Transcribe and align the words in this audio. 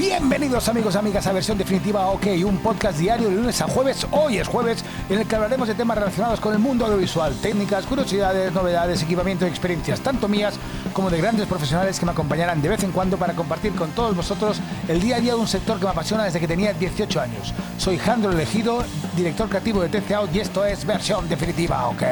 Bienvenidos 0.00 0.66
amigos, 0.70 0.96
amigas 0.96 1.26
a 1.26 1.32
versión 1.32 1.58
definitiva 1.58 2.06
OK, 2.06 2.28
un 2.46 2.56
podcast 2.56 2.98
diario 2.98 3.28
de 3.28 3.34
lunes 3.34 3.60
a 3.60 3.68
jueves. 3.68 4.06
Hoy 4.12 4.38
es 4.38 4.48
jueves 4.48 4.82
en 5.10 5.18
el 5.18 5.26
que 5.26 5.34
hablaremos 5.34 5.68
de 5.68 5.74
temas 5.74 5.98
relacionados 5.98 6.40
con 6.40 6.54
el 6.54 6.58
mundo 6.58 6.86
audiovisual, 6.86 7.34
técnicas, 7.42 7.84
curiosidades, 7.84 8.50
novedades, 8.54 9.02
equipamiento 9.02 9.44
y 9.44 9.50
experiencias, 9.50 10.00
tanto 10.00 10.26
mías 10.26 10.54
como 10.94 11.10
de 11.10 11.18
grandes 11.18 11.46
profesionales 11.46 12.00
que 12.00 12.06
me 12.06 12.12
acompañarán 12.12 12.62
de 12.62 12.70
vez 12.70 12.82
en 12.82 12.92
cuando 12.92 13.18
para 13.18 13.34
compartir 13.34 13.74
con 13.74 13.90
todos 13.90 14.16
vosotros 14.16 14.58
el 14.88 15.02
día 15.02 15.16
a 15.16 15.20
día 15.20 15.34
de 15.34 15.38
un 15.38 15.46
sector 15.46 15.78
que 15.78 15.84
me 15.84 15.90
apasiona 15.90 16.24
desde 16.24 16.40
que 16.40 16.48
tenía 16.48 16.72
18 16.72 17.20
años. 17.20 17.52
Soy 17.76 17.98
Jandro 17.98 18.32
Elegido, 18.32 18.82
director 19.14 19.50
creativo 19.50 19.82
de 19.82 19.90
TCA 19.90 20.22
y 20.32 20.38
esto 20.38 20.64
es 20.64 20.82
versión 20.86 21.28
definitiva 21.28 21.86
OK. 21.88 22.04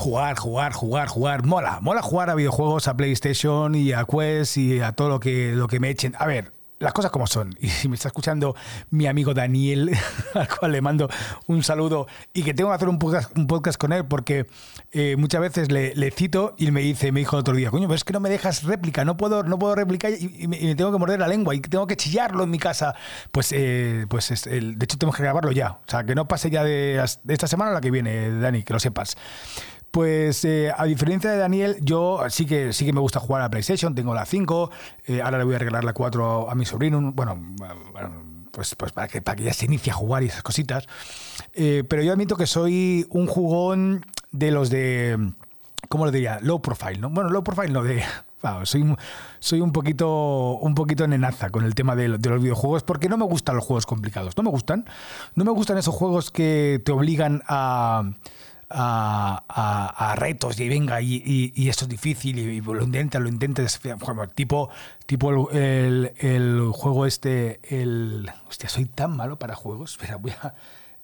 Jugar, 0.00 0.34
jugar, 0.38 0.72
jugar, 0.72 1.08
jugar. 1.08 1.44
Mola, 1.44 1.78
mola 1.82 2.00
jugar 2.00 2.30
a 2.30 2.34
videojuegos, 2.34 2.88
a 2.88 2.96
PlayStation 2.96 3.74
y 3.74 3.92
a 3.92 4.06
Quest 4.06 4.56
y 4.56 4.80
a 4.80 4.92
todo 4.92 5.10
lo 5.10 5.20
que, 5.20 5.52
lo 5.52 5.68
que 5.68 5.78
me 5.78 5.90
echen. 5.90 6.14
A 6.18 6.24
ver, 6.24 6.54
las 6.78 6.94
cosas 6.94 7.10
como 7.10 7.26
son. 7.26 7.54
Y 7.60 7.68
si 7.68 7.86
me 7.86 7.96
está 7.96 8.08
escuchando 8.08 8.56
mi 8.88 9.06
amigo 9.06 9.34
Daniel, 9.34 9.90
al 10.34 10.48
cual 10.48 10.72
le 10.72 10.80
mando 10.80 11.10
un 11.48 11.62
saludo 11.62 12.06
y 12.32 12.44
que 12.44 12.54
tengo 12.54 12.70
que 12.70 12.76
hacer 12.76 12.88
un 12.88 12.98
podcast, 12.98 13.36
un 13.36 13.46
podcast 13.46 13.78
con 13.78 13.92
él 13.92 14.06
porque 14.06 14.46
eh, 14.90 15.16
muchas 15.18 15.42
veces 15.42 15.70
le, 15.70 16.10
cito 16.12 16.54
y 16.56 16.70
me 16.70 16.80
dice, 16.80 17.12
me 17.12 17.20
dijo 17.20 17.36
el 17.36 17.40
otro 17.40 17.54
día, 17.54 17.70
coño, 17.70 17.86
pero 17.86 17.96
es 17.96 18.04
que 18.04 18.14
no 18.14 18.20
me 18.20 18.30
dejas 18.30 18.62
réplica, 18.62 19.04
no 19.04 19.18
puedo, 19.18 19.42
no 19.42 19.58
puedo 19.58 19.74
replicar 19.74 20.12
y, 20.18 20.48
me, 20.48 20.74
tengo 20.76 20.92
que 20.92 20.98
morder 20.98 21.20
la 21.20 21.28
lengua 21.28 21.54
y 21.54 21.60
tengo 21.60 21.86
que 21.86 21.98
chillarlo 21.98 22.44
en 22.44 22.50
mi 22.50 22.58
casa. 22.58 22.94
Pues, 23.32 23.52
eh, 23.52 24.06
pues 24.08 24.30
de 24.48 24.78
hecho 24.82 24.96
tengo 24.96 25.12
que 25.12 25.22
grabarlo 25.22 25.52
ya. 25.52 25.72
O 25.72 25.90
sea, 25.90 26.04
que 26.04 26.14
no 26.14 26.26
pase 26.26 26.48
ya 26.48 26.64
de, 26.64 27.04
de 27.22 27.34
esta 27.34 27.46
semana 27.46 27.72
a 27.72 27.74
la 27.74 27.82
que 27.82 27.90
viene, 27.90 28.40
Dani, 28.40 28.62
que 28.62 28.72
lo 28.72 28.80
sepas. 28.80 29.18
Pues 29.90 30.44
eh, 30.44 30.72
a 30.76 30.84
diferencia 30.84 31.30
de 31.30 31.38
Daniel, 31.38 31.76
yo 31.80 32.20
sí 32.28 32.46
que 32.46 32.72
sí 32.72 32.84
que 32.86 32.92
me 32.92 33.00
gusta 33.00 33.18
jugar 33.18 33.42
a 33.42 33.50
PlayStation, 33.50 33.94
tengo 33.94 34.14
la 34.14 34.24
5, 34.24 34.70
eh, 35.06 35.20
ahora 35.20 35.38
le 35.38 35.44
voy 35.44 35.56
a 35.56 35.58
regalar 35.58 35.82
la 35.82 35.92
4 35.92 36.48
a 36.48 36.54
mi 36.54 36.64
sobrino, 36.64 37.12
bueno, 37.12 37.36
pues, 38.52 38.76
pues 38.76 38.92
para, 38.92 39.08
que, 39.08 39.20
para 39.20 39.36
que 39.36 39.44
ya 39.44 39.52
se 39.52 39.64
inicie 39.64 39.90
a 39.90 39.96
jugar 39.96 40.22
y 40.22 40.26
esas 40.26 40.44
cositas. 40.44 40.86
Eh, 41.54 41.82
pero 41.88 42.02
yo 42.02 42.12
admito 42.12 42.36
que 42.36 42.46
soy 42.46 43.06
un 43.10 43.26
jugón 43.26 44.06
de 44.30 44.52
los 44.52 44.70
de, 44.70 45.32
¿cómo 45.88 46.04
lo 46.04 46.12
diría? 46.12 46.38
Low 46.40 46.62
profile, 46.62 46.98
¿no? 46.98 47.10
Bueno, 47.10 47.30
low 47.30 47.42
profile 47.42 47.70
no, 47.70 47.82
de... 47.82 48.04
soy, 48.62 48.96
soy 49.40 49.60
un 49.60 49.72
poquito 49.72 50.52
un 50.58 50.74
poquito 50.76 51.06
nenaza 51.08 51.50
con 51.50 51.64
el 51.64 51.74
tema 51.74 51.96
de, 51.96 52.16
de, 52.16 52.30
los 52.30 52.40
videojuegos 52.40 52.84
porque 52.84 53.08
no 53.08 53.18
me 53.18 53.24
gustan 53.24 53.56
los 53.56 53.64
juegos 53.64 53.86
complicados. 53.86 54.36
No 54.36 54.44
me 54.44 54.50
gustan. 54.50 54.84
No 55.34 55.44
me 55.44 55.50
gustan 55.50 55.78
esos 55.78 55.96
juegos 55.96 56.30
que 56.30 56.80
te 56.84 56.92
obligan 56.92 57.42
a 57.48 58.12
a, 58.70 60.14
retos 60.16 60.58
y 60.60 60.68
venga, 60.68 61.00
y, 61.00 61.68
esto 61.68 61.84
es 61.84 61.88
difícil, 61.88 62.38
y, 62.38 62.60
lo 62.60 62.82
intenta, 62.82 63.18
lo 63.18 63.28
intenta, 63.28 63.64
tipo, 64.34 64.70
tipo 65.06 65.50
el, 65.50 66.70
juego 66.72 67.06
este, 67.06 67.60
el... 67.68 68.30
Hostia, 68.48 68.68
soy 68.68 68.86
tan 68.86 69.16
malo 69.16 69.38
para 69.38 69.54
juegos, 69.54 69.92
espera, 70.00 70.16
voy 70.16 70.32
a... 70.42 70.54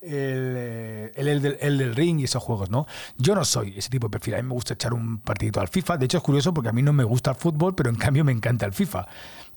El, 0.02 0.54
del, 1.16 1.58
el, 1.60 1.78
del, 1.78 1.96
ring 1.96 2.20
y 2.20 2.24
esos 2.24 2.40
juegos, 2.40 2.70
¿no? 2.70 2.86
Yo 3.18 3.34
no 3.34 3.44
soy 3.44 3.74
ese 3.76 3.88
tipo 3.88 4.06
de 4.06 4.12
perfil. 4.12 4.34
A 4.34 4.36
mí 4.36 4.44
me 4.44 4.54
gusta 4.54 4.74
echar 4.74 4.94
un 4.94 5.18
partidito 5.18 5.60
al 5.60 5.66
FIFA. 5.66 5.96
De 5.96 6.04
hecho, 6.04 6.18
es 6.18 6.22
curioso 6.22 6.54
porque 6.54 6.68
a 6.68 6.72
mí 6.72 6.80
no 6.80 6.92
me 6.92 7.02
gusta 7.02 7.30
el 7.30 7.36
fútbol, 7.36 7.74
pero 7.74 7.90
en 7.90 7.96
cambio 7.96 8.22
me 8.22 8.30
encanta 8.30 8.66
el 8.66 8.72
FIFA. 8.72 9.08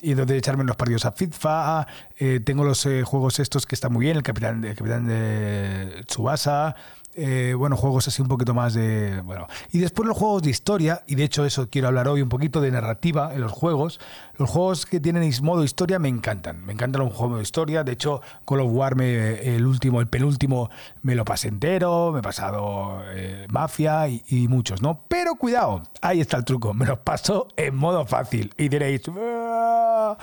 Y 0.01 0.11
entonces 0.11 0.37
echarme 0.37 0.63
los 0.63 0.75
partidos 0.75 1.05
a 1.05 1.11
FIFA. 1.11 1.85
Eh, 2.17 2.39
tengo 2.43 2.63
los 2.63 2.83
eh, 2.87 3.03
juegos 3.03 3.39
estos 3.39 3.67
que 3.67 3.75
están 3.75 3.93
muy 3.93 4.05
bien, 4.05 4.17
el 4.17 4.23
Capitán, 4.23 4.63
el 4.63 4.75
capitán 4.75 5.05
de 5.05 6.03
Tsubasa. 6.07 6.75
Eh, 7.21 7.53
bueno, 7.53 7.75
juegos 7.75 8.07
así 8.07 8.21
un 8.21 8.29
poquito 8.29 8.53
más 8.53 8.73
de. 8.73 9.21
Bueno. 9.21 9.47
Y 9.71 9.79
después 9.79 10.07
los 10.07 10.17
juegos 10.17 10.41
de 10.41 10.49
historia, 10.49 11.03
y 11.05 11.15
de 11.15 11.25
hecho 11.25 11.45
eso 11.45 11.69
quiero 11.69 11.89
hablar 11.89 12.07
hoy 12.07 12.21
un 12.21 12.29
poquito 12.29 12.61
de 12.61 12.71
narrativa 12.71 13.33
en 13.33 13.41
los 13.41 13.51
juegos. 13.51 13.99
Los 14.37 14.49
juegos 14.49 14.85
que 14.85 15.01
tienen 15.01 15.29
modo 15.43 15.65
historia 15.65 15.99
me 15.99 16.07
encantan. 16.07 16.65
Me 16.65 16.71
encantan 16.71 17.03
los 17.03 17.13
juegos 17.13 17.37
de 17.37 17.43
historia. 17.43 17.83
De 17.83 17.91
hecho, 17.91 18.21
Call 18.47 18.61
of 18.61 18.71
War, 18.71 19.01
el 19.01 19.65
último, 19.65 19.99
el 19.99 20.07
penúltimo, 20.07 20.69
me 21.01 21.13
lo 21.15 21.25
pasé 21.25 21.49
entero. 21.49 22.11
Me 22.13 22.19
he 22.19 22.21
pasado 22.21 23.01
eh, 23.09 23.45
Mafia 23.49 24.07
y, 24.07 24.47
muchos, 24.47 24.81
¿no? 24.81 25.01
Pero 25.09 25.35
cuidado, 25.35 25.83
ahí 26.01 26.21
está 26.21 26.37
el 26.37 26.45
truco. 26.45 26.73
Me 26.73 26.85
los 26.85 26.99
paso 26.99 27.47
en 27.57 27.75
modo 27.75 28.05
fácil. 28.05 28.53
Y 28.57 28.69
diréis. 28.69 29.01
Ah, 29.17 30.17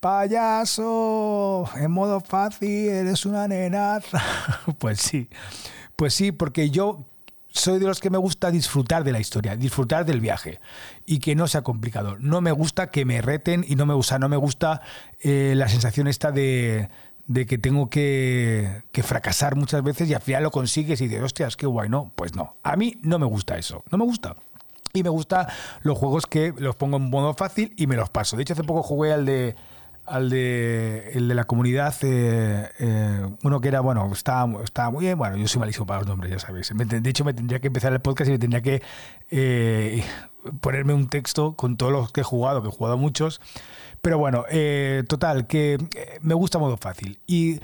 payaso, 0.00 1.64
en 1.76 1.90
modo 1.90 2.20
fácil, 2.20 2.88
eres 2.88 3.24
una 3.24 3.46
nenaza. 3.46 4.20
pues 4.78 5.00
sí. 5.00 5.30
Pues 5.96 6.14
sí, 6.14 6.32
porque 6.32 6.70
yo 6.70 7.04
soy 7.54 7.78
de 7.78 7.86
los 7.86 8.00
que 8.00 8.10
me 8.10 8.18
gusta 8.18 8.50
disfrutar 8.50 9.04
de 9.04 9.12
la 9.12 9.20
historia, 9.20 9.54
disfrutar 9.56 10.04
del 10.04 10.20
viaje 10.20 10.60
y 11.06 11.20
que 11.20 11.36
no 11.36 11.46
sea 11.46 11.62
complicado. 11.62 12.16
No 12.18 12.40
me 12.40 12.50
gusta 12.50 12.90
que 12.90 13.04
me 13.04 13.22
reten 13.22 13.64
y 13.66 13.76
no 13.76 13.86
me 13.86 13.94
gusta, 13.94 14.18
no 14.18 14.28
me 14.28 14.36
gusta 14.36 14.82
eh, 15.20 15.54
la 15.56 15.68
sensación 15.68 16.08
esta 16.08 16.32
de, 16.32 16.88
que 17.32 17.58
tengo 17.58 17.88
que, 17.88 18.82
fracasar 19.04 19.54
muchas 19.54 19.84
veces 19.84 20.10
y 20.10 20.14
al 20.14 20.20
final 20.20 20.42
lo 20.42 20.50
consigues 20.50 21.00
y 21.00 21.06
dices, 21.06 21.22
hostias, 21.22 21.56
qué 21.56 21.66
guay, 21.66 21.88
no. 21.88 22.10
Pues 22.16 22.34
no, 22.34 22.56
a 22.64 22.74
mí 22.74 22.98
no 23.02 23.20
me 23.20 23.26
gusta 23.26 23.56
eso, 23.56 23.84
no 23.90 23.98
me 23.98 24.04
gusta. 24.04 24.34
Y 24.92 25.02
me 25.02 25.10
gusta 25.10 25.48
los 25.82 25.96
juegos 25.96 26.26
que 26.26 26.52
los 26.56 26.76
pongo 26.76 26.96
en 26.96 27.10
modo 27.10 27.34
fácil 27.34 27.72
y 27.76 27.86
me 27.86 27.96
los 27.96 28.10
paso. 28.10 28.36
De 28.36 28.42
hecho, 28.42 28.52
hace 28.54 28.64
poco 28.64 28.82
jugué 28.82 29.12
al 29.12 29.26
de 29.26 29.54
al 30.06 30.28
de, 30.30 31.12
el 31.14 31.28
de 31.28 31.34
la 31.34 31.44
comunidad, 31.44 31.94
eh, 32.02 32.68
eh, 32.78 33.28
uno 33.42 33.60
que 33.60 33.68
era, 33.68 33.80
bueno, 33.80 34.10
estaba, 34.12 34.62
estaba 34.62 34.90
muy 34.90 35.04
bien, 35.04 35.16
bueno, 35.16 35.36
yo 35.36 35.48
soy 35.48 35.60
malísimo 35.60 35.86
para 35.86 36.00
los 36.00 36.08
nombres, 36.08 36.30
ya 36.30 36.38
sabéis. 36.38 36.72
De 36.74 37.10
hecho, 37.10 37.24
me 37.24 37.32
tendría 37.32 37.60
que 37.60 37.68
empezar 37.68 37.92
el 37.92 38.00
podcast 38.00 38.28
y 38.28 38.32
me 38.32 38.38
tendría 38.38 38.62
que 38.62 38.82
eh, 39.30 40.04
ponerme 40.60 40.92
un 40.94 41.08
texto 41.08 41.54
con 41.54 41.76
todos 41.76 41.92
los 41.92 42.12
que 42.12 42.20
he 42.20 42.24
jugado, 42.24 42.62
que 42.62 42.68
he 42.68 42.72
jugado 42.72 42.98
muchos. 42.98 43.40
Pero 44.02 44.18
bueno, 44.18 44.44
total, 45.08 45.46
que 45.46 45.78
me 46.20 46.34
gusta 46.34 46.58
modo 46.58 46.76
fácil. 46.76 47.20
Y 47.26 47.60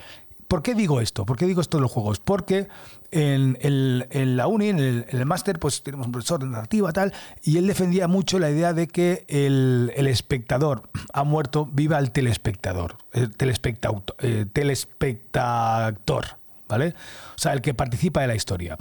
¿Por 0.51 0.63
qué 0.63 0.75
digo 0.75 1.01
esto? 1.01 1.25
¿Por 1.25 1.37
qué 1.37 1.47
digo 1.47 1.61
esto 1.61 1.77
de 1.77 1.83
los 1.83 1.93
juegos? 1.93 2.19
Porque 2.19 2.67
en, 3.13 4.37
la 4.37 4.49
uni, 4.49 4.71
en 4.71 4.81
el, 5.09 5.25
máster, 5.25 5.61
pues 5.61 5.81
tenemos 5.85 6.07
un 6.07 6.13
profesor 6.13 6.41
de 6.41 6.47
narrativa 6.47 6.93
tal, 6.93 7.13
y 7.45 7.57
él 7.57 7.69
defendía 7.69 8.09
mucho 8.09 8.41
la 8.41 8.51
idea 8.51 8.73
de 8.73 8.89
que 8.89 9.25
el, 9.29 9.93
espectador 10.09 10.91
ha 11.13 11.23
muerto, 11.23 11.69
viva 11.71 12.01
el 12.01 12.11
telespectador, 12.11 12.97
el 13.13 13.31
telespectador, 13.37 14.03
eh, 14.19 14.47
¿vale? 16.69 16.95
O 17.37 17.39
sea, 17.39 17.53
el 17.53 17.63
que 17.63 17.73
participa 17.73 18.23
de 18.23 18.27
la 18.27 18.35
historia. 18.35 18.77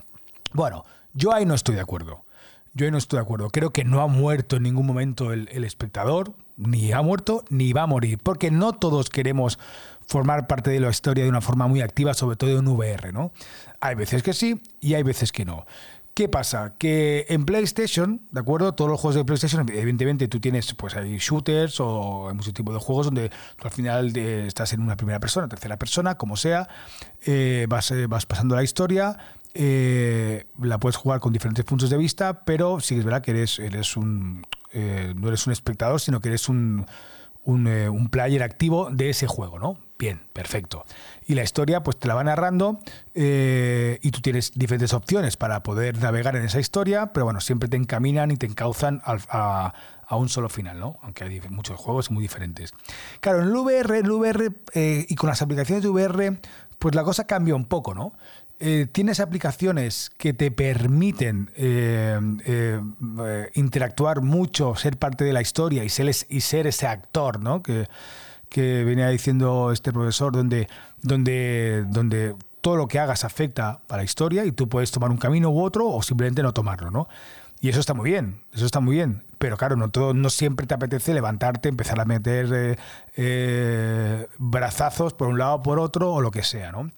Bueno, 0.53 0.85
yo 1.13 1.31
ahí 1.35 1.45
no 1.45 1.53
estoy 1.53 1.75
de 1.75 1.81
acuerdo. 1.81 2.25
Yo 2.73 2.89
no 2.91 2.97
estoy 2.97 3.17
de 3.17 3.23
acuerdo. 3.23 3.49
Creo 3.49 3.71
que 3.71 3.83
no 3.83 4.01
ha 4.01 4.07
muerto 4.07 4.57
en 4.57 4.63
ningún 4.63 4.85
momento 4.85 5.33
el, 5.33 5.49
el 5.51 5.63
espectador, 5.63 6.33
ni 6.57 6.91
ha 6.91 7.01
muerto, 7.01 7.43
ni 7.49 7.73
va 7.73 7.83
a 7.83 7.87
morir, 7.87 8.19
porque 8.21 8.51
no 8.51 8.73
todos 8.73 9.09
queremos 9.09 9.59
formar 10.07 10.47
parte 10.47 10.71
de 10.71 10.79
la 10.79 10.89
historia 10.89 11.23
de 11.23 11.29
una 11.29 11.41
forma 11.41 11.67
muy 11.67 11.81
activa, 11.81 12.13
sobre 12.13 12.35
todo 12.35 12.57
en 12.57 12.67
VR, 12.67 13.13
¿no? 13.13 13.31
Hay 13.79 13.95
veces 13.95 14.23
que 14.23 14.33
sí 14.33 14.61
y 14.81 14.95
hay 14.95 15.03
veces 15.03 15.31
que 15.31 15.45
no. 15.45 15.65
¿Qué 16.19 16.27
pasa? 16.27 16.73
Que 16.77 17.25
en 17.29 17.45
PlayStation, 17.45 18.19
¿de 18.31 18.41
acuerdo? 18.41 18.73
Todos 18.73 18.91
los 18.91 18.99
juegos 18.99 19.15
de 19.15 19.23
PlayStation, 19.23 19.65
evidentemente 19.69 20.27
tú 20.27 20.41
tienes, 20.41 20.73
pues 20.73 20.95
hay 20.97 21.17
shooters 21.17 21.79
o 21.79 22.27
hay 22.27 22.35
muchos 22.35 22.53
tipos 22.53 22.73
de 22.73 22.79
juegos 22.81 23.05
donde 23.05 23.29
tú 23.29 23.63
al 23.63 23.71
final 23.71 24.17
estás 24.17 24.73
en 24.73 24.81
una 24.81 24.97
primera 24.97 25.21
persona, 25.21 25.47
tercera 25.47 25.77
persona, 25.77 26.15
como 26.15 26.35
sea, 26.35 26.67
eh, 27.21 27.67
vas, 27.69 27.91
eh, 27.91 28.07
vas 28.07 28.25
pasando 28.25 28.55
la 28.55 28.63
historia, 28.63 29.17
eh, 29.53 30.45
la 30.61 30.79
puedes 30.79 30.95
jugar 30.95 31.19
con 31.19 31.33
diferentes 31.33 31.65
puntos 31.65 31.89
de 31.89 31.97
vista, 31.97 32.43
pero 32.45 32.79
sí 32.79 32.97
es 32.97 33.03
verdad 33.03 33.21
que 33.21 33.31
eres, 33.31 33.57
un, 33.97 34.45
no 34.73 35.27
eres 35.27 35.47
un 35.47 35.53
espectador, 35.53 35.99
sino 35.99 36.19
que 36.19 36.29
eres 36.29 36.49
un, 36.49 36.85
un, 37.43 37.67
un 37.67 38.09
player 38.09 38.43
activo 38.43 38.89
de 38.91 39.09
ese 39.09 39.27
juego, 39.27 39.59
¿no? 39.59 39.77
Bien, 39.99 40.21
perfecto. 40.31 40.85
Y 41.27 41.35
la 41.35 41.43
historia, 41.43 41.83
pues 41.83 41.99
te 41.99 42.07
la 42.07 42.15
va 42.15 42.23
narrando 42.23 42.79
eh, 43.13 43.99
y 44.01 44.11
tú 44.11 44.21
tienes 44.21 44.53
diferentes 44.55 44.93
opciones 44.93 45.35
para 45.35 45.61
poder 45.61 45.99
navegar 45.99 46.37
en 46.37 46.45
esa 46.45 46.61
historia, 46.61 47.11
pero 47.11 47.25
bueno, 47.25 47.41
siempre 47.41 47.67
te 47.67 47.75
encaminan 47.75 48.31
y 48.31 48.37
te 48.37 48.45
encauzan 48.45 49.01
a, 49.03 49.73
un 50.11 50.29
solo 50.29 50.47
final, 50.47 50.79
¿no? 50.79 50.97
Aunque 51.03 51.25
hay 51.25 51.41
muchos 51.49 51.77
juegos 51.77 52.11
muy 52.11 52.21
diferentes. 52.21 52.73
Claro, 53.19 53.41
en 53.41 53.49
el 53.49 53.55
VR, 53.55 53.97
el 53.99 54.09
VR 54.09 54.51
eh, 54.73 55.05
y 55.09 55.15
con 55.15 55.27
las 55.27 55.41
aplicaciones 55.41 55.83
de 55.83 55.89
VR, 55.89 56.39
pues 56.79 56.95
la 56.95 57.03
cosa 57.03 57.27
cambia 57.27 57.53
un 57.53 57.65
poco, 57.65 57.93
¿no? 57.93 58.13
Eh, 58.61 58.87
tienes 58.91 59.21
aplicaciones 59.21 60.11
que 60.17 60.33
te 60.33 60.51
permiten 60.51 61.49
interactuar 63.53 64.21
mucho, 64.21 64.75
ser 64.75 64.97
parte 64.97 65.23
de 65.23 65.31
la 65.31 65.41
historia 65.41 65.83
y 65.83 65.89
ser, 65.89 66.67
ese 66.67 66.87
actor, 66.87 67.39
¿no? 67.39 67.63
Que, 67.63 67.87
venía 68.83 69.07
diciendo 69.09 69.71
este 69.71 69.93
profesor, 69.93 70.33
donde, 70.33 70.67
donde, 71.01 71.85
donde 71.87 72.35
todo 72.61 72.75
lo 72.75 72.87
que 72.87 72.99
hagas 72.99 73.23
afecta 73.23 73.79
a 73.87 73.97
la 73.97 74.03
historia 74.03 74.45
y 74.45 74.51
tú 74.51 74.67
puedes 74.67 74.91
tomar 74.91 75.11
un 75.11 75.17
camino 75.17 75.49
u 75.49 75.61
otro 75.61 75.87
o 75.87 76.01
simplemente 76.01 76.43
no 76.43 76.53
tomarlo, 76.53 76.91
¿no? 76.91 77.07
Y 77.61 77.69
eso 77.69 77.79
está 77.79 77.93
muy 77.93 78.09
bien, 78.09 78.41
eso 78.53 78.65
está 78.65 78.79
muy 78.79 78.95
bien. 78.95 79.23
Pero 79.37 79.57
claro, 79.57 79.75
no, 79.75 79.89
todo, 79.89 80.13
no 80.13 80.29
siempre 80.29 80.65
te 80.65 80.73
apetece 80.73 81.13
levantarte, 81.13 81.69
empezar 81.69 81.99
a 81.99 82.05
meter 82.05 82.49
eh, 82.53 82.75
eh, 83.15 84.27
brazazos 84.37 85.13
por 85.13 85.27
un 85.27 85.37
lado 85.37 85.55
o 85.55 85.63
por 85.63 85.79
otro 85.79 86.13
o 86.13 86.21
lo 86.21 86.31
que 86.31 86.43
sea, 86.43 86.71
¿no? 86.71 86.89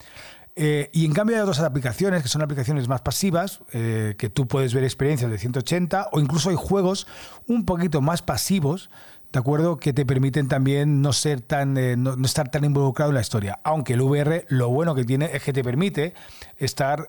Eh, 0.55 0.89
y 0.91 1.05
en 1.05 1.13
cambio 1.13 1.37
hay 1.37 1.41
otras 1.41 1.59
aplicaciones 1.59 2.23
que 2.23 2.29
son 2.29 2.41
aplicaciones 2.41 2.87
más 2.87 3.01
pasivas, 3.01 3.61
eh, 3.71 4.15
que 4.17 4.29
tú 4.29 4.47
puedes 4.47 4.73
ver 4.73 4.83
experiencias 4.83 5.31
de 5.31 5.37
180 5.37 6.09
o 6.11 6.19
incluso 6.19 6.49
hay 6.49 6.57
juegos 6.57 7.07
un 7.47 7.65
poquito 7.65 8.01
más 8.01 8.21
pasivos 8.21 8.89
¿de 9.31 9.39
acuerdo? 9.39 9.77
Que 9.77 9.93
te 9.93 10.05
permiten 10.05 10.49
también 10.49 11.01
no 11.01 11.13
ser 11.13 11.39
tan, 11.39 11.77
eh, 11.77 11.95
no, 11.95 12.15
estar 12.25 12.51
tan 12.51 12.65
involucrado 12.65 13.11
en 13.11 13.15
la 13.15 13.21
historia. 13.21 13.59
Aunque 13.63 13.93
el 13.93 14.01
VR 14.01 14.45
lo 14.49 14.67
bueno 14.67 14.93
que 14.93 15.05
tiene 15.05 15.29
es 15.33 15.41
que 15.41 15.53
te 15.53 15.63
permite 15.63 16.13
estar 16.57 17.07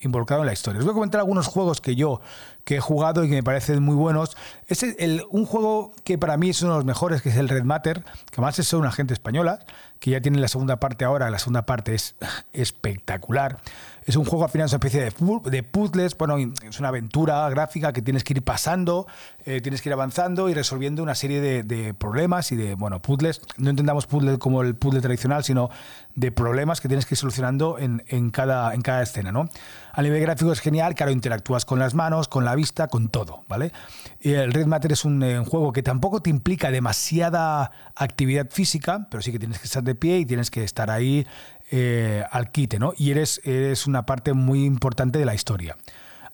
involucrado 0.00 0.42
en 0.42 0.46
la 0.46 0.52
historia. 0.52 0.80
Os 0.80 0.84
voy 0.84 0.90
a 0.90 0.94
comentar 0.94 1.20
algunos 1.20 1.46
juegos 1.46 1.80
que 1.80 1.94
yo 1.94 2.20
que 2.68 2.76
he 2.76 2.80
jugado 2.80 3.24
y 3.24 3.30
que 3.30 3.34
me 3.34 3.42
parecen 3.42 3.82
muy 3.82 3.94
buenos. 3.94 4.36
Es 4.66 4.82
el, 4.82 5.24
un 5.30 5.46
juego 5.46 5.94
que 6.04 6.18
para 6.18 6.36
mí 6.36 6.50
es 6.50 6.60
uno 6.60 6.72
de 6.72 6.78
los 6.80 6.84
mejores, 6.84 7.22
que 7.22 7.30
es 7.30 7.36
el 7.36 7.48
Red 7.48 7.64
Matter, 7.64 8.02
que 8.02 8.34
además 8.34 8.58
es 8.58 8.70
una 8.74 8.92
gente 8.92 9.14
española, 9.14 9.60
que 10.00 10.10
ya 10.10 10.20
tiene 10.20 10.38
la 10.38 10.48
segunda 10.48 10.78
parte 10.78 11.06
ahora. 11.06 11.30
La 11.30 11.38
segunda 11.38 11.64
parte 11.64 11.94
es 11.94 12.14
espectacular. 12.52 13.58
Es 14.04 14.16
un 14.16 14.24
juego 14.24 14.44
al 14.44 14.50
final, 14.50 14.66
es 14.66 14.72
una 14.72 14.78
especie 14.78 15.00
de, 15.02 15.50
de 15.50 15.62
puzzles, 15.62 16.16
bueno, 16.16 16.36
es 16.38 16.78
una 16.78 16.88
aventura 16.88 17.48
gráfica 17.50 17.92
que 17.92 18.00
tienes 18.00 18.24
que 18.24 18.32
ir 18.34 18.42
pasando, 18.42 19.06
eh, 19.44 19.60
tienes 19.60 19.82
que 19.82 19.90
ir 19.90 19.92
avanzando 19.92 20.48
y 20.48 20.54
resolviendo 20.54 21.02
una 21.02 21.14
serie 21.14 21.40
de, 21.42 21.94
problemas 21.94 22.50
y 22.52 22.56
de, 22.56 22.74
bueno, 22.74 23.02
puzzles. 23.02 23.42
No 23.58 23.68
entendamos 23.68 24.06
puzzles 24.06 24.38
como 24.38 24.62
el 24.62 24.76
puzzle 24.76 25.02
tradicional, 25.02 25.44
sino 25.44 25.68
de 26.14 26.32
problemas 26.32 26.80
que 26.80 26.88
tienes 26.88 27.04
que 27.04 27.14
ir 27.14 27.18
solucionando 27.18 27.78
en, 27.78 28.02
en, 28.08 28.30
cada, 28.30 28.72
en 28.72 28.80
cada 28.80 29.02
escena, 29.02 29.30
¿no? 29.30 29.48
A 29.92 30.00
nivel 30.00 30.22
gráfico 30.22 30.52
es 30.52 30.60
genial, 30.60 30.94
claro, 30.94 31.12
interactúas 31.12 31.64
con 31.64 31.78
las 31.78 31.94
manos, 31.94 32.28
con 32.28 32.44
la 32.44 32.54
vista, 32.58 32.88
con 32.88 33.08
todo, 33.08 33.44
¿vale? 33.48 33.72
El 34.20 34.52
Red 34.52 34.66
Matter 34.66 34.92
es 34.92 35.06
un, 35.06 35.22
eh, 35.22 35.38
un 35.38 35.46
juego 35.46 35.72
que 35.72 35.82
tampoco 35.82 36.20
te 36.20 36.28
implica 36.28 36.70
demasiada 36.70 37.72
actividad 37.96 38.50
física, 38.50 39.08
pero 39.10 39.22
sí 39.22 39.32
que 39.32 39.38
tienes 39.38 39.58
que 39.58 39.64
estar 39.64 39.82
de 39.82 39.94
pie 39.94 40.18
y 40.18 40.26
tienes 40.26 40.50
que 40.50 40.62
estar 40.64 40.90
ahí 40.90 41.26
eh, 41.70 42.24
al 42.30 42.50
quite, 42.50 42.78
¿no? 42.78 42.92
Y 42.96 43.10
eres, 43.10 43.42
eres 43.44 43.86
una 43.86 44.06
parte 44.06 44.32
muy 44.32 44.64
importante 44.64 45.18
de 45.18 45.26
la 45.26 45.34
historia. 45.34 45.76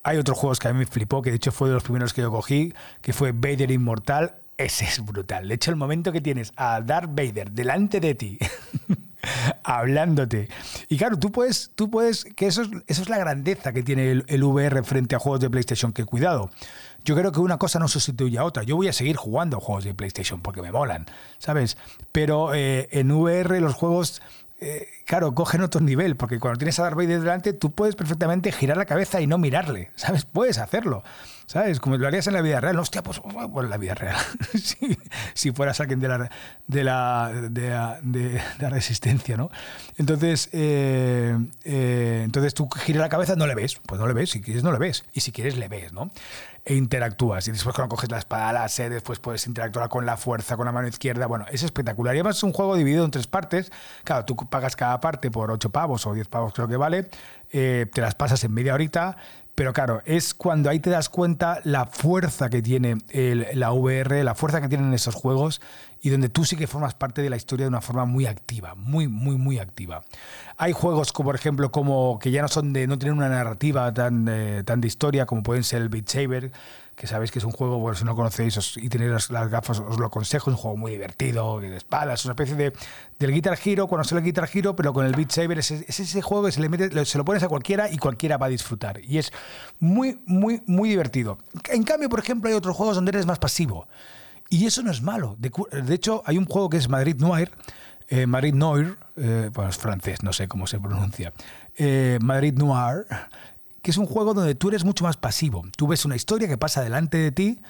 Hay 0.04 0.18
otros 0.18 0.38
juegos 0.38 0.60
que 0.60 0.68
a 0.68 0.72
mí 0.72 0.78
me 0.78 0.86
flipó, 0.86 1.22
que 1.22 1.30
de 1.30 1.36
hecho 1.36 1.50
fue 1.50 1.68
de 1.68 1.74
los 1.74 1.82
primeros 1.82 2.12
que 2.12 2.20
yo 2.20 2.30
cogí, 2.30 2.72
que 3.00 3.12
fue 3.12 3.32
Vader 3.32 3.70
Inmortal. 3.70 4.36
Ese 4.56 4.84
es 4.84 5.04
brutal. 5.04 5.48
De 5.48 5.54
hecho, 5.54 5.72
el 5.72 5.76
momento 5.76 6.12
que 6.12 6.20
tienes 6.20 6.52
a 6.56 6.80
Darth 6.80 7.10
Vader 7.10 7.50
delante 7.50 7.98
de 7.98 8.14
ti, 8.14 8.38
hablándote. 9.64 10.48
Y 10.94 10.96
claro, 10.96 11.18
tú 11.18 11.32
puedes, 11.32 11.72
tú 11.74 11.90
puedes, 11.90 12.24
que 12.24 12.46
eso 12.46 12.62
es, 12.62 12.68
eso 12.86 13.02
es 13.02 13.08
la 13.08 13.18
grandeza 13.18 13.72
que 13.72 13.82
tiene 13.82 14.22
el, 14.28 14.44
VR 14.44 14.84
frente 14.84 15.16
a 15.16 15.18
juegos 15.18 15.40
de 15.40 15.50
PlayStation, 15.50 15.92
que 15.92 16.04
cuidado. 16.04 16.50
Yo 17.04 17.16
creo 17.16 17.32
que 17.32 17.40
una 17.40 17.58
cosa 17.58 17.80
no 17.80 17.88
sustituye 17.88 18.38
a 18.38 18.44
otra. 18.44 18.62
Yo 18.62 18.76
voy 18.76 18.86
a 18.86 18.92
seguir 18.92 19.16
jugando 19.16 19.58
juegos 19.58 19.82
de 19.82 19.92
PlayStation 19.92 20.40
porque 20.40 20.62
me 20.62 20.70
molan, 20.70 21.06
¿sabes? 21.38 21.78
Pero 22.12 22.54
eh, 22.54 22.88
en 22.92 23.10
VR 23.10 23.60
los 23.60 23.74
juegos 23.74 24.22
eh, 24.60 24.88
claro, 25.04 25.34
cogen 25.34 25.62
otro 25.62 25.80
nivel, 25.80 26.16
porque 26.16 26.38
cuando 26.38 26.58
tienes 26.58 26.78
a 26.78 26.84
Darth 26.84 26.96
Vader 26.96 27.20
delante, 27.20 27.52
tú 27.52 27.72
puedes 27.72 27.96
perfectamente 27.96 28.52
girar 28.52 28.76
la 28.76 28.86
cabeza 28.86 29.20
y 29.20 29.26
no 29.26 29.36
mirarle, 29.36 29.90
¿sabes? 29.96 30.24
Puedes 30.24 30.58
hacerlo, 30.58 31.02
¿sabes? 31.46 31.80
Como 31.80 31.96
lo 31.96 32.06
harías 32.06 32.26
en 32.28 32.34
la 32.34 32.40
vida 32.40 32.60
real. 32.60 32.78
Hostia, 32.78 33.02
pues, 33.02 33.20
pues 33.20 33.64
en 33.64 33.70
la 33.70 33.76
vida 33.76 33.94
real. 33.94 34.16
si, 34.54 34.96
si, 35.34 35.50
fueras 35.50 35.80
alguien 35.80 35.98
de 36.00 36.08
la, 36.08 36.30
de 36.66 36.84
la, 36.84 37.98
de, 38.02 38.40
la 38.60 38.70
resistencia, 38.70 39.36
¿no? 39.36 39.50
Entonces, 39.98 40.48
eh, 40.52 41.36
eh, 41.64 42.22
entonces 42.24 42.54
tú 42.54 42.68
giras 42.70 43.00
la 43.00 43.08
cabeza, 43.08 43.34
no 43.34 43.46
le 43.46 43.56
ves, 43.56 43.80
pues 43.84 44.00
no 44.00 44.06
le 44.06 44.14
ves, 44.14 44.30
si 44.30 44.40
quieres 44.40 44.62
no 44.62 44.72
le 44.72 44.78
ves, 44.78 45.04
y 45.12 45.20
si 45.20 45.32
quieres 45.32 45.56
le 45.56 45.68
ves, 45.68 45.92
¿no? 45.92 46.10
E 46.64 46.74
interactúas. 46.74 47.46
Y 47.48 47.52
después 47.52 47.74
cuando 47.74 47.94
coges 47.94 48.10
la 48.10 48.18
espada 48.18 48.52
láser, 48.52 48.90
después 48.92 49.18
puedes 49.18 49.46
interactuar 49.46 49.88
con 49.88 50.06
la 50.06 50.16
fuerza, 50.16 50.56
con 50.56 50.66
la 50.66 50.72
mano 50.72 50.88
izquierda. 50.88 51.26
Bueno, 51.26 51.44
es 51.50 51.62
espectacular. 51.62 52.14
Y 52.14 52.18
además 52.18 52.38
es 52.38 52.42
un 52.42 52.52
juego 52.52 52.76
dividido 52.76 53.04
en 53.04 53.10
tres 53.10 53.26
partes. 53.26 53.70
Claro, 54.04 54.24
tú 54.24 54.36
pagas 54.36 54.74
cada 54.76 55.00
parte 55.00 55.30
por 55.30 55.50
8 55.50 55.70
pavos 55.70 56.06
o 56.06 56.14
10 56.14 56.28
pavos 56.28 56.52
creo 56.54 56.68
que 56.68 56.76
vale. 56.76 57.10
Eh, 57.52 57.86
te 57.92 58.00
las 58.00 58.14
pasas 58.14 58.42
en 58.44 58.52
media 58.52 58.74
horita. 58.74 59.16
Pero 59.54 59.72
claro, 59.72 60.02
es 60.04 60.34
cuando 60.34 60.68
ahí 60.68 60.80
te 60.80 60.90
das 60.90 61.08
cuenta 61.08 61.60
la 61.62 61.86
fuerza 61.86 62.50
que 62.50 62.60
tiene 62.60 62.98
la 63.12 63.72
VR, 63.72 64.24
la 64.24 64.34
fuerza 64.34 64.60
que 64.60 64.68
tienen 64.68 64.92
esos 64.94 65.14
juegos 65.14 65.60
y 66.00 66.10
donde 66.10 66.28
tú 66.28 66.44
sí 66.44 66.56
que 66.56 66.66
formas 66.66 66.94
parte 66.94 67.22
de 67.22 67.30
la 67.30 67.36
historia 67.36 67.64
de 67.64 67.68
una 67.68 67.80
forma 67.80 68.04
muy 68.04 68.26
activa, 68.26 68.74
muy, 68.74 69.08
muy, 69.08 69.38
muy 69.38 69.58
activa. 69.58 70.04
Hay 70.58 70.72
juegos, 70.72 71.12
como 71.12 71.28
por 71.28 71.36
ejemplo, 71.36 71.70
como 71.70 72.18
que 72.18 72.30
ya 72.30 72.42
no 72.42 72.48
son 72.48 72.72
de, 72.72 72.86
no 72.86 72.98
tienen 72.98 73.16
una 73.16 73.28
narrativa 73.28 73.94
tan, 73.94 74.26
eh, 74.28 74.64
tan 74.64 74.80
de 74.80 74.88
historia 74.88 75.24
como 75.24 75.42
pueden 75.42 75.64
ser 75.64 75.82
el 75.82 75.88
Beat 75.88 76.08
Saber, 76.08 76.52
que 76.96 77.06
sabéis 77.06 77.30
que 77.30 77.38
es 77.38 77.44
un 77.44 77.52
juego, 77.52 77.78
bueno, 77.78 77.96
si 77.96 78.04
no 78.04 78.14
conocéis 78.14 78.76
y 78.76 78.88
tenéis 78.88 79.30
las, 79.30 79.50
gafas, 79.50 79.80
os 79.80 79.98
lo 79.98 80.06
aconsejo, 80.06 80.50
es 80.50 80.56
un 80.56 80.60
juego 80.60 80.76
muy 80.76 80.92
divertido, 80.92 81.60
de 81.60 81.76
espadas, 81.76 82.20
es 82.20 82.26
una 82.26 82.32
especie 82.32 82.54
de 82.54 82.72
del 83.18 83.32
Guitar 83.32 83.58
Hero, 83.64 83.86
cuando 83.86 84.04
sale 84.04 84.20
el 84.20 84.24
Guitar 84.24 84.48
Hero, 84.52 84.74
pero 84.74 84.92
con 84.92 85.06
el 85.06 85.12
Beat 85.12 85.30
Saber 85.30 85.58
es, 85.58 85.70
ese 85.70 86.22
juego 86.22 86.46
que 86.46 86.52
se, 86.52 86.60
le 86.60 86.68
mete, 86.68 87.04
se 87.04 87.18
lo 87.18 87.24
pones 87.24 87.42
a 87.42 87.48
cualquiera 87.48 87.90
y 87.90 87.98
cualquiera 87.98 88.36
va 88.36 88.46
a 88.46 88.48
disfrutar. 88.48 89.00
Y 89.02 89.18
es 89.18 89.32
muy, 89.78 90.20
muy, 90.26 90.62
muy 90.66 90.88
divertido. 90.88 91.38
En 91.70 91.84
cambio, 91.84 92.08
por 92.08 92.18
ejemplo, 92.18 92.48
hay 92.48 92.56
otros 92.56 92.76
juegos 92.76 92.96
donde 92.96 93.10
eres 93.10 93.26
más 93.26 93.38
pasivo. 93.38 93.86
Y 94.50 94.66
eso 94.66 94.82
no 94.82 94.90
es 94.90 95.02
malo. 95.02 95.36
De, 95.38 95.94
hecho, 95.94 96.22
hay 96.26 96.38
un 96.38 96.44
juego 96.44 96.68
que 96.68 96.76
es 96.76 96.88
Madrid 96.88 97.16
Noir, 97.18 97.50
eh, 98.08 98.26
Madrid 98.26 98.54
Noir, 98.54 98.98
eh, 99.16 99.50
bueno, 99.52 99.70
es 99.70 99.78
francés, 99.78 100.22
no 100.22 100.32
sé 100.32 100.48
cómo 100.48 100.66
se 100.66 100.78
pronuncia, 100.78 101.32
eh, 101.76 102.18
Madrid 102.20 102.54
Noir, 102.54 103.06
que 103.84 103.90
es 103.90 103.98
un 103.98 104.06
juego 104.06 104.32
donde 104.32 104.54
tú 104.54 104.68
eres 104.68 104.82
mucho 104.82 105.04
más 105.04 105.18
pasivo. 105.18 105.62
Tú 105.76 105.86
ves 105.86 106.06
una 106.06 106.16
historia 106.16 106.48
que 106.48 106.56
pasa 106.56 106.82
delante 106.82 107.18
de 107.18 107.30
ti, 107.32 107.60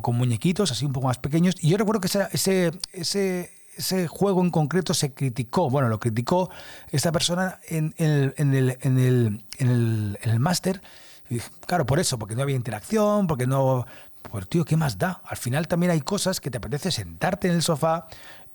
con 0.00 0.16
muñequitos 0.16 0.72
así 0.72 0.86
un 0.86 0.94
poco 0.94 1.08
más 1.08 1.18
pequeños, 1.18 1.56
y 1.60 1.68
yo 1.68 1.76
recuerdo 1.76 2.00
que 2.00 2.06
ese, 2.06 2.70
ese, 2.94 3.50
ese 3.76 4.08
juego 4.08 4.42
en 4.42 4.50
concreto 4.50 4.94
se 4.94 5.12
criticó, 5.12 5.68
bueno, 5.68 5.90
lo 5.90 6.00
criticó 6.00 6.48
esta 6.90 7.12
persona 7.12 7.60
en, 7.68 7.94
el, 7.98 8.32
en 8.38 8.54
el, 8.54 8.78
en 8.80 8.98
el, 8.98 9.44
en 9.58 9.68
el, 9.68 10.18
el 10.22 10.40
máster, 10.40 10.80
claro, 11.66 11.84
por 11.84 11.98
eso, 11.98 12.18
porque 12.18 12.34
no 12.34 12.40
había 12.40 12.56
interacción, 12.56 13.26
porque 13.26 13.46
no 13.46 13.84
pues 14.22 14.48
tío, 14.48 14.64
¿qué 14.64 14.76
más 14.78 14.96
da? 14.96 15.20
Al 15.24 15.36
final 15.36 15.68
también 15.68 15.92
hay 15.92 16.00
cosas 16.00 16.40
que 16.40 16.50
te 16.50 16.56
apetece 16.56 16.90
sentarte 16.90 17.48
en 17.48 17.54
el 17.54 17.62
sofá 17.62 18.06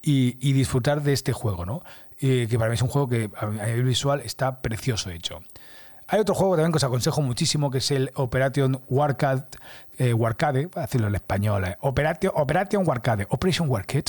y, 0.02 0.54
disfrutar 0.54 1.04
de 1.04 1.14
este 1.14 1.32
juego, 1.32 1.66
¿no? 1.66 1.84
que 2.20 2.56
para 2.58 2.70
mí 2.70 2.76
es 2.76 2.82
un 2.82 2.88
juego 2.88 3.10
que 3.10 3.30
a 3.38 3.48
nivel 3.48 3.84
visual 3.84 4.22
está 4.22 4.62
precioso 4.62 5.10
hecho. 5.10 5.42
Hay 6.08 6.20
otro 6.20 6.36
juego 6.36 6.56
también 6.56 6.72
que 6.72 6.78
os 6.78 6.84
aconsejo 6.84 7.22
muchísimo, 7.22 7.72
que 7.72 7.80
es 7.80 7.92
el 7.92 8.12
Operation 8.16 8.82
Warcade, 8.90 9.44
eh, 9.98 10.14
Warcade, 10.14 10.68
para 10.68 10.86
decirlo 10.86 11.08
en 11.08 11.16
español, 11.16 11.66
eh, 11.66 11.78
Operation, 11.82 12.88
Warcade, 12.88 13.28
Operation 13.30 13.70
Warcade, 13.70 14.06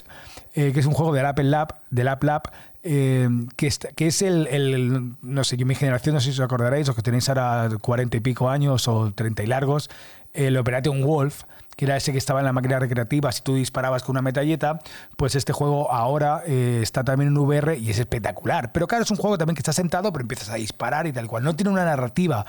eh, 0.55 0.73
que 0.73 0.81
es 0.81 0.87
un 0.87 0.95
juego 0.95 1.13
del 1.13 1.27
Apple 1.27 1.45
Lab, 1.45 1.75
del 1.91 2.09
App 2.09 2.25
Lab, 2.25 2.43
eh, 2.83 3.29
que, 3.57 3.71
que, 3.97 4.07
es 4.07 4.23
el, 4.23 5.17
no 5.23 5.45
sé, 5.45 5.57
yo 5.57 5.67
mi 5.67 5.75
generación, 5.75 6.15
no 6.15 6.21
sé 6.21 6.33
si 6.33 6.41
os 6.41 6.45
acordaréis, 6.45 6.87
los 6.87 6.97
que 6.97 7.03
tenéis 7.03 7.29
ahora 7.29 7.71
40 7.81 8.17
y 8.17 8.21
pico 8.21 8.51
años 8.51 8.89
o 8.89 9.13
30 9.13 9.43
y 9.43 9.47
largos, 9.47 9.89
el 10.35 10.57
Operation 10.57 11.03
Wolf, 11.03 11.45
que 11.77 11.85
era 11.85 11.97
ese 11.97 12.13
que 12.13 12.19
estaba 12.19 12.41
en 12.41 12.47
la 12.47 12.53
máquina 12.53 12.79
recreativa, 12.79 13.33
si 13.33 13.43
tú 13.43 13.55
disparabas 13.55 14.03
con 14.03 14.15
una 14.15 14.23
metalleta, 14.23 14.81
pues 15.17 15.35
este 15.35 15.53
juego 15.53 15.93
ahora 15.93 16.43
eh, 16.47 16.81
está 16.83 17.05
también 17.05 17.29
en 17.29 17.37
VR 17.37 17.77
y 17.77 17.91
es 17.91 17.99
espectacular. 17.99 18.73
Pero 18.73 18.87
claro, 18.87 19.05
es 19.05 19.11
un 19.11 19.17
juego 19.17 19.39
también 19.39 19.55
que 19.55 19.61
está 19.61 19.73
sentado, 19.73 20.13
pero 20.13 20.23
empiezas 20.23 20.51
a 20.51 20.55
disparar 20.55 21.07
y 21.07 21.13
tal 21.13 21.27
cual. 21.27 21.45
No 21.45 21.55
tiene 21.57 21.71
una 21.71 21.85
narrativa 21.85 22.45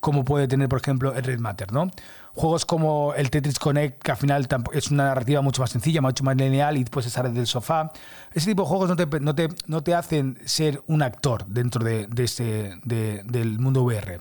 como 0.00 0.24
puede 0.24 0.46
tener, 0.46 0.68
por 0.68 0.80
ejemplo, 0.80 1.14
el 1.14 1.24
Red 1.24 1.40
Matter, 1.40 1.72
¿no? 1.72 1.90
Juegos 2.34 2.64
como 2.64 3.14
el 3.14 3.30
Tetris 3.30 3.58
Connect, 3.58 4.00
que 4.00 4.12
al 4.12 4.16
final 4.16 4.46
es 4.72 4.90
una 4.92 5.04
narrativa 5.06 5.40
mucho 5.42 5.60
más 5.60 5.70
sencilla, 5.70 6.00
mucho 6.00 6.22
más 6.22 6.36
lineal 6.36 6.76
y 6.76 6.84
puedes 6.84 7.08
estar 7.08 7.26
desde 7.26 7.40
el 7.40 7.46
sofá. 7.48 7.90
Ese 8.32 8.46
tipo 8.46 8.62
de 8.62 8.68
juegos 8.68 8.88
no 8.88 8.96
te, 8.96 9.20
no 9.20 9.34
te, 9.34 9.48
no 9.66 9.82
te 9.82 9.94
hacen 9.94 10.38
ser 10.44 10.80
un 10.86 11.02
actor 11.02 11.46
dentro 11.46 11.84
de, 11.84 12.08
este, 12.16 12.78
de, 12.84 13.22
del 13.24 13.58
mundo 13.58 13.82
VR. 13.82 14.20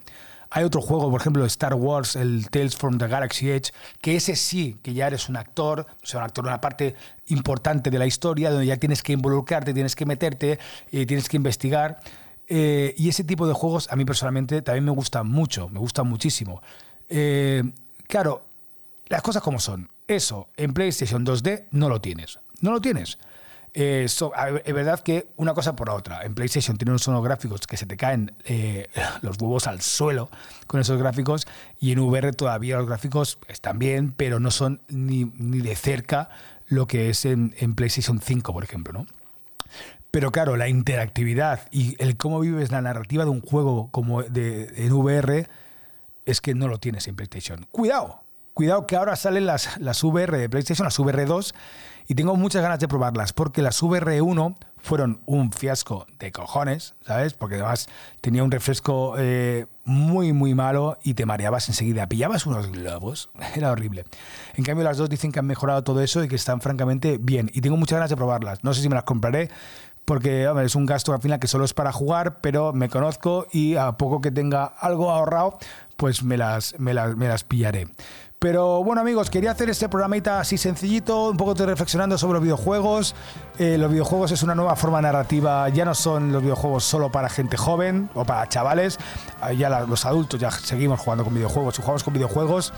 Hay 0.50 0.63
otro 0.63 0.82
juego, 0.82 1.10
por 1.10 1.20
ejemplo, 1.20 1.46
Star 1.46 1.74
Wars, 1.74 2.16
el 2.16 2.50
Tales 2.50 2.75
from 2.75 2.98
the 2.98 3.08
Galaxy 3.08 3.51
Edge, 3.51 3.72
que 4.01 4.16
ese 4.16 4.36
sí, 4.36 4.77
que 4.82 4.94
ya 4.94 5.08
eres 5.08 5.30
un 5.30 5.38
actor, 5.38 5.86
o 6.01 6.06
sea, 6.06 6.20
un 6.22 6.25
actor 6.25 6.46
de 6.46 6.50
una 6.50 6.62
parte 6.62 6.96
importante 7.27 7.89
de 7.89 8.00
la 8.00 8.06
historia, 8.06 8.50
donde 8.50 8.66
ya 8.66 8.77
tienes 8.77 9.04
que 9.04 9.13
involucrarte, 9.13 9.74
tienes 9.74 9.96
que 9.96 10.06
meterte, 10.06 10.60
eh, 10.92 11.06
tienes 11.06 11.27
que 11.27 11.38
investigar. 11.38 12.00
Eh, 12.48 12.96
y 12.98 13.10
ese 13.10 13.24
tipo 13.24 13.46
de 13.46 13.54
juegos 13.54 13.88
a 13.92 13.96
mí 13.96 14.06
personalmente 14.06 14.62
también 14.62 14.86
me 14.86 14.92
gustan 14.92 15.27
mucho, 15.27 15.68
me 15.70 15.80
gustan 15.80 16.08
muchísimo. 16.08 16.62
Eh, 17.10 17.63
claro, 18.08 18.46
las 19.08 19.22
cosas 19.22 19.44
como 19.44 19.60
son. 19.60 19.89
Eso 20.08 20.48
en 20.56 20.74
PlayStation 20.74 21.25
2D 21.25 21.66
no 21.72 21.89
lo 21.89 22.00
tienes. 22.00 22.39
No 22.62 22.72
lo 22.72 22.80
tienes. 22.80 23.18
Eh, 23.79 24.05
es 24.05 24.74
verdad 24.74 25.01
que 25.01 25.27
una 25.36 25.53
cosa 25.53 25.75
por 25.75 25.91
otra. 25.91 26.24
En 26.24 26.34
PlayStation 26.34 26.79
tiene 26.79 26.93
unos 26.93 27.24
gráficos 27.24 27.62
que 27.67 27.77
se 27.77 27.86
te 27.86 27.96
caen 27.96 28.34
eh, 28.43 28.88
los 29.22 29.39
huevos 29.39 29.67
al 29.67 29.81
suelo 29.81 30.31
con 30.65 30.81
esos 30.81 30.98
gráficos 30.98 31.46
y 31.79 31.91
en 31.91 32.00
VR 32.00 32.34
todavía 32.34 32.77
los 32.77 32.88
gráficos 32.88 33.38
están 33.48 33.77
bien, 33.77 34.13
pero 34.17 34.39
no 34.39 34.50
son 34.50 34.81
ni, 34.88 35.25
de 35.25 35.75
cerca 35.75 36.29
lo 36.65 36.88
que 36.88 37.12
es 37.12 37.24
en, 37.25 37.51
PlayStation 37.75 38.19
5, 38.19 38.51
por 38.51 38.63
ejemplo, 38.63 38.93
¿no? 38.93 39.05
Pero 40.10 40.31
claro, 40.31 40.57
la 40.57 40.69
interactividad 40.69 41.67
y 41.69 42.01
el 42.01 42.17
cómo 42.17 42.39
vives 42.39 42.72
la 42.72 42.81
narrativa 42.81 43.25
de 43.25 43.29
un 43.29 43.41
juego 43.41 43.89
como 43.91 44.24
de, 44.24 44.74
en 44.75 44.91
VR 44.91 45.48
es 46.25 46.41
que 46.41 46.55
no 46.55 46.67
lo 46.67 46.79
tienes 46.79 47.07
en 47.07 47.15
PlayStation. 47.15 47.67
Cuidado, 47.69 48.24
Cuidado 48.58 48.88
que 48.88 48.96
ahora 48.96 49.16
salen 49.16 49.46
las, 49.46 49.80
las 49.80 50.04
VR 50.04 50.36
de 50.36 50.50
PlayStation, 50.50 50.84
las 50.84 50.98
VR 50.98 51.26
2, 51.28 51.54
y 52.08 52.16
tengo 52.16 52.36
muchas 52.36 52.64
ganas 52.64 52.80
de 52.80 52.88
probarlas, 52.88 53.32
porque 53.32 53.62
las 53.62 53.80
VR 53.84 54.20
1 54.20 54.58
fueron 54.78 55.22
un 55.28 55.52
fiasco 55.52 56.08
de 56.18 56.32
cojones, 56.32 56.96
¿sabes? 57.06 57.36
Porque 57.36 57.54
además 57.54 57.88
tenía 58.20 58.44
un 58.44 58.50
refresco 58.50 59.14
eh, 59.20 59.68
muy, 59.86 60.34
muy 60.34 60.56
malo 60.56 60.98
y 61.04 61.14
te 61.14 61.28
mareabas 61.28 61.70
enseguida. 61.70 62.10
Pillabas 62.10 62.48
unos 62.48 62.72
globos, 62.72 63.30
era 63.56 63.72
horrible. 63.72 64.06
En 64.56 64.64
cambio, 64.64 64.84
las 64.86 64.98
dos 64.98 65.08
dicen 65.08 65.32
que 65.32 65.38
han 65.38 65.46
mejorado 65.46 65.84
todo 65.84 66.02
eso 66.02 66.24
y 66.24 66.28
que 66.28 66.36
están 66.36 66.60
francamente 66.60 67.20
bien. 67.22 67.52
Y 67.54 67.62
tengo 67.62 67.78
muchas 67.78 67.98
ganas 67.98 68.10
de 68.10 68.16
probarlas. 68.16 68.64
No 68.64 68.74
sé 68.74 68.82
si 68.82 68.90
me 68.90 68.96
las 68.96 69.04
compraré, 69.04 69.52
porque 70.04 70.50
es 70.64 70.74
un 70.74 70.88
gasto 70.88 71.14
al 71.14 71.22
final 71.22 71.40
que 71.40 71.48
solo 71.48 71.64
es 71.64 71.76
para 71.76 71.92
jugar, 71.92 72.42
pero 72.42 72.74
me 72.74 72.90
conozco 72.90 73.46
y 73.52 73.76
a 73.76 73.92
poco 73.92 74.20
que 74.20 74.32
tenga 74.32 74.64
algo 74.64 75.12
ahorrado, 75.12 75.60
pues 75.98 76.24
me 76.24 76.38
las, 76.38 76.80
me 76.80 76.94
las, 76.94 77.18
me 77.18 77.28
las 77.28 77.44
pillaré. 77.44 77.90
Pero 78.39 78.84
bueno 78.84 79.01
amigos, 79.01 79.32
quería 79.32 79.50
hacer 79.50 79.67
este 79.72 79.89
programita 79.89 80.39
así 80.39 80.60
sencillito, 80.60 81.32
un 81.32 81.38
poco 81.38 81.56
reflexionando 81.56 82.20
sobre 82.20 82.34
los 82.36 82.44
videojuegos. 82.44 83.15
Eh, 83.58 83.79
los 83.79 83.89
videojuegos 83.89 84.32
es 84.32 84.44
una 84.44 84.53
nueva 84.53 84.75
forma 84.75 85.01
narrativa, 85.01 85.67
ya 85.70 85.86
no 85.86 85.96
son 85.96 86.32
los 86.32 86.44
videojuegos 86.44 86.84
solo 86.84 87.12
para 87.12 87.29
gente 87.29 87.58
joven 87.58 88.12
o 88.13 88.25
para 88.25 88.48
chavales, 88.48 89.00
ah, 89.41 89.53
ya 89.53 89.82
los 89.82 90.06
adultos 90.06 90.39
ya 90.39 90.51
seguimos 90.51 91.00
jugando 91.00 91.24
con 91.24 91.34
videojuegos 91.34 91.79
y 91.79 91.82
jugamos 91.82 92.03
con 92.03 92.13
videojuegos. 92.13 92.74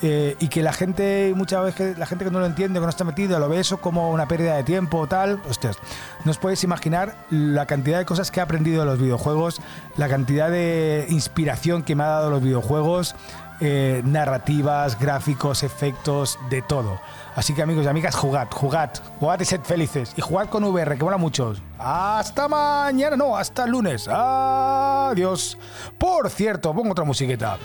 Eh, 0.00 0.36
y 0.38 0.46
que 0.46 0.62
la 0.62 0.72
gente, 0.72 1.32
muchas 1.34 1.64
veces, 1.64 1.98
la 1.98 2.06
gente 2.06 2.24
que 2.24 2.30
no 2.30 2.38
lo 2.38 2.46
entiende, 2.46 2.78
que 2.78 2.84
no 2.84 2.90
está 2.90 3.02
metido, 3.02 3.36
lo 3.40 3.48
ve 3.48 3.58
eso 3.58 3.78
como 3.78 4.12
una 4.12 4.28
pérdida 4.28 4.54
de 4.54 4.62
tiempo 4.62 4.98
o 4.98 5.06
tal. 5.08 5.40
Hostias, 5.48 5.76
no 6.24 6.30
os 6.30 6.38
podéis 6.38 6.62
imaginar 6.62 7.16
la 7.30 7.66
cantidad 7.66 7.98
de 7.98 8.04
cosas 8.04 8.30
que 8.30 8.38
he 8.38 8.42
aprendido 8.42 8.80
de 8.80 8.86
los 8.86 9.00
videojuegos, 9.00 9.60
la 9.96 10.08
cantidad 10.08 10.50
de 10.50 11.06
inspiración 11.08 11.82
que 11.82 11.96
me 11.96 12.04
ha 12.04 12.08
dado 12.08 12.30
los 12.30 12.42
videojuegos, 12.42 13.16
eh, 13.60 14.02
narrativas, 14.04 14.98
gráficos, 14.98 15.62
efectos, 15.62 16.38
de 16.48 16.62
todo. 16.62 17.00
Así 17.34 17.54
que 17.54 17.62
amigos 17.62 17.84
y 17.84 17.88
amigas, 17.88 18.14
jugad, 18.14 18.48
jugad, 18.50 18.90
jugad 19.20 19.40
y 19.40 19.44
sed 19.44 19.60
felices. 19.62 20.12
Y 20.16 20.20
jugad 20.20 20.48
con 20.48 20.64
VR, 20.64 20.96
que 20.96 21.04
mola 21.04 21.18
mucho. 21.18 21.54
Hasta 21.78 22.48
mañana, 22.48 23.16
no, 23.16 23.36
hasta 23.36 23.64
el 23.64 23.70
lunes. 23.70 24.08
Adiós. 24.08 25.58
Por 25.98 26.30
cierto, 26.30 26.74
pongo 26.74 26.92
otra 26.92 27.04
musiqueta. 27.04 27.58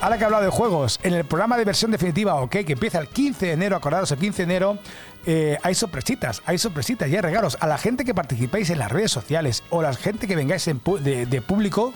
Ahora 0.00 0.16
que 0.16 0.22
he 0.22 0.24
hablado 0.24 0.44
de 0.44 0.50
juegos, 0.50 0.98
en 1.02 1.12
el 1.12 1.26
programa 1.26 1.58
de 1.58 1.64
versión 1.66 1.90
definitiva, 1.90 2.36
ok, 2.36 2.50
que 2.64 2.72
empieza 2.72 2.98
el 2.98 3.08
15 3.08 3.46
de 3.46 3.52
enero, 3.52 3.76
acordaros, 3.76 4.10
el 4.10 4.18
15 4.18 4.38
de 4.38 4.44
enero, 4.44 4.78
eh, 5.26 5.58
hay 5.62 5.74
sorpresitas, 5.74 6.42
hay 6.46 6.58
sorpresitas 6.58 7.08
y 7.08 7.16
hay 7.16 7.20
regalos. 7.20 7.56
A 7.60 7.66
la 7.66 7.78
gente 7.78 8.04
que 8.04 8.14
participáis 8.14 8.70
en 8.70 8.78
las 8.78 8.90
redes 8.90 9.10
sociales 9.10 9.62
o 9.70 9.82
la 9.82 9.92
gente 9.94 10.26
que 10.26 10.36
vengáis 10.36 10.64
de, 10.64 11.42
público, 11.42 11.92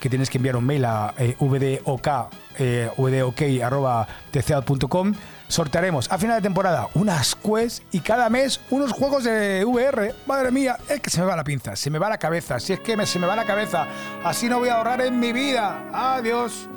que 0.00 0.10
tenéis 0.10 0.30
que 0.30 0.38
enviar 0.38 0.56
un 0.56 0.64
mail 0.64 0.84
a 0.84 1.14
eh, 1.18 1.36
vdok, 1.40 2.08
eh, 2.58 2.90
vdok.tcead.com, 2.96 5.14
sortearemos 5.48 6.10
a 6.10 6.18
final 6.18 6.36
de 6.36 6.42
temporada 6.42 6.88
unas 6.94 7.34
quests 7.34 7.82
y 7.92 8.00
cada 8.00 8.28
mes 8.28 8.60
unos 8.70 8.92
juegos 8.92 9.24
de 9.24 9.64
VR. 9.64 10.14
Madre 10.26 10.50
mía, 10.50 10.78
es 10.88 11.00
que 11.00 11.10
se 11.10 11.20
me 11.20 11.26
va 11.26 11.36
la 11.36 11.44
pinza, 11.44 11.76
se 11.76 11.90
me 11.90 11.98
va 11.98 12.08
la 12.08 12.18
cabeza, 12.18 12.60
si 12.60 12.72
es 12.72 12.80
que 12.80 13.06
se 13.06 13.18
me 13.18 13.26
va 13.26 13.36
la 13.36 13.44
cabeza, 13.44 13.86
así 14.24 14.48
no 14.48 14.58
voy 14.58 14.68
a 14.68 14.76
ahorrar 14.76 15.00
en 15.00 15.18
mi 15.18 15.32
vida. 15.32 15.84
Adiós. 15.92 16.68